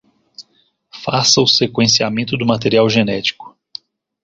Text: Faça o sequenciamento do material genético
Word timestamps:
Faça 1.05 1.39
o 1.39 1.45
sequenciamento 1.45 2.35
do 2.35 2.43
material 2.43 2.89
genético 2.89 3.55